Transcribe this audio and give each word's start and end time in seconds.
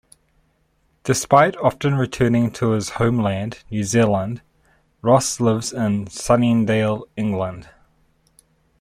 Despite 1.03 1.55
often 1.57 1.93
returning 1.93 2.49
to 2.53 2.71
his 2.71 2.89
homeland 2.89 3.63
New 3.69 3.83
Zealand, 3.83 4.41
Ross 5.03 5.39
lives 5.39 5.71
in 5.73 6.07
Sunningdale, 6.07 7.05
England. 7.15 7.69